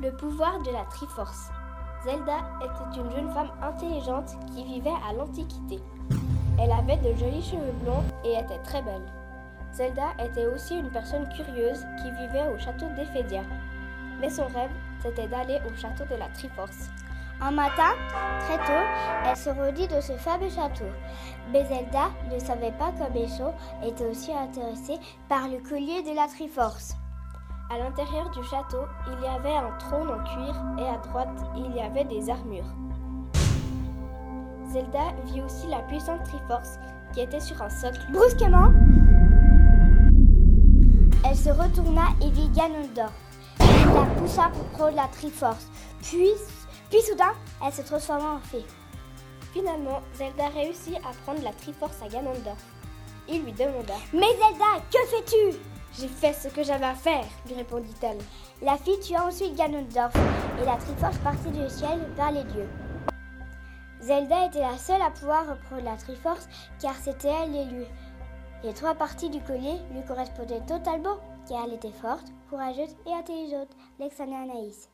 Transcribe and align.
Le 0.00 0.12
pouvoir 0.12 0.60
de 0.62 0.70
la 0.70 0.84
Triforce. 0.84 1.50
Zelda 2.04 2.38
était 2.62 3.00
une 3.00 3.10
jeune 3.10 3.32
femme 3.32 3.50
intelligente 3.60 4.36
qui 4.54 4.62
vivait 4.62 4.94
à 5.08 5.12
l'Antiquité. 5.12 5.80
Elle 6.56 6.70
avait 6.70 6.98
de 6.98 7.18
jolis 7.18 7.42
cheveux 7.42 7.72
blonds 7.82 8.04
et 8.24 8.34
était 8.34 8.62
très 8.62 8.80
belle. 8.80 9.02
Zelda 9.72 10.10
était 10.24 10.46
aussi 10.46 10.78
une 10.78 10.90
personne 10.92 11.28
curieuse 11.30 11.84
qui 12.00 12.12
vivait 12.12 12.46
au 12.54 12.58
château 12.60 12.86
d'Ephédia. 12.94 13.42
Mais 14.20 14.30
son 14.30 14.46
rêve, 14.46 14.70
c'était 15.02 15.26
d'aller 15.26 15.58
au 15.68 15.76
château 15.76 16.04
de 16.04 16.16
la 16.16 16.28
Triforce. 16.28 16.90
Un 17.40 17.50
matin, 17.50 17.90
très 18.42 18.58
tôt, 18.58 18.86
elle 19.26 19.36
se 19.36 19.50
rendit 19.50 19.88
de 19.88 20.00
ce 20.00 20.12
fameux 20.12 20.50
château. 20.50 20.86
Mais 21.50 21.64
Zelda 21.64 22.10
ne 22.32 22.38
savait 22.38 22.72
pas 22.78 22.92
que 22.92 23.12
Méchant 23.12 23.52
était 23.84 24.06
aussi 24.06 24.32
intéressé 24.32 25.00
par 25.28 25.48
le 25.48 25.58
collier 25.58 26.04
de 26.04 26.14
la 26.14 26.28
Triforce. 26.28 26.94
À 27.70 27.76
l'intérieur 27.76 28.30
du 28.30 28.42
château, 28.44 28.86
il 29.06 29.22
y 29.22 29.26
avait 29.26 29.54
un 29.54 29.70
trône 29.78 30.08
en 30.08 30.24
cuir 30.24 30.54
et 30.78 30.88
à 30.88 30.96
droite, 31.06 31.28
il 31.54 31.76
y 31.76 31.80
avait 31.80 32.04
des 32.04 32.30
armures. 32.30 32.64
Zelda 34.72 35.12
vit 35.26 35.42
aussi 35.42 35.66
la 35.66 35.80
puissante 35.80 36.22
Triforce 36.24 36.78
qui 37.12 37.20
était 37.20 37.40
sur 37.40 37.60
un 37.60 37.68
socle. 37.68 38.00
Brusquement, 38.10 38.72
elle 41.28 41.36
se 41.36 41.50
retourna 41.50 42.08
et 42.22 42.30
vit 42.30 42.48
Ganondorf. 42.50 43.12
Il 43.60 43.94
la 43.94 44.06
poussa 44.18 44.48
pour 44.48 44.64
prendre 44.68 44.96
la 44.96 45.08
Triforce. 45.08 45.68
Puis 46.02 46.30
puis 46.88 47.02
soudain, 47.02 47.34
elle 47.62 47.72
se 47.72 47.82
transforma 47.82 48.36
en 48.36 48.40
fée. 48.40 48.64
Finalement, 49.52 50.00
Zelda 50.14 50.48
réussit 50.48 50.96
à 50.96 51.12
prendre 51.24 51.42
la 51.42 51.52
Triforce 51.52 52.00
à 52.02 52.08
Ganondorf. 52.08 52.64
Il 53.28 53.44
lui 53.44 53.52
demanda 53.52 53.94
Mais 54.14 54.34
Zelda, 54.38 54.80
que 54.90 55.06
fais-tu? 55.10 55.58
J'ai 56.00 56.06
fait 56.06 56.32
ce 56.32 56.46
que 56.46 56.62
j'avais 56.62 56.84
à 56.84 56.94
faire, 56.94 57.24
lui 57.46 57.54
répondit-elle. 57.54 58.18
La 58.62 58.76
fille 58.76 59.00
tua 59.00 59.26
ensuite 59.26 59.56
Ganondorf 59.56 60.14
et 60.60 60.64
la 60.64 60.76
Triforce 60.76 61.18
partit 61.18 61.50
du 61.50 61.68
ciel 61.68 61.98
vers 62.14 62.30
les 62.30 62.44
dieux. 62.44 62.68
Zelda 64.00 64.46
était 64.46 64.60
la 64.60 64.78
seule 64.78 65.02
à 65.02 65.10
pouvoir 65.10 65.48
reprendre 65.48 65.82
la 65.82 65.96
Triforce 65.96 66.48
car 66.80 66.94
c'était 66.94 67.32
elle 67.42 67.50
l'élue. 67.50 67.86
Les 68.62 68.74
trois 68.74 68.94
parties 68.94 69.30
du 69.30 69.40
collier 69.40 69.74
lui 69.92 70.04
correspondaient 70.06 70.64
totalement 70.66 71.16
car 71.48 71.64
elle 71.64 71.74
était 71.74 71.90
forte, 71.90 72.32
courageuse 72.48 72.94
et 73.04 73.12
intelligente, 73.12 73.70
l'exclamait 73.98 74.36
Anaïs. 74.36 74.88